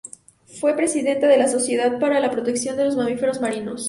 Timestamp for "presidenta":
0.75-1.27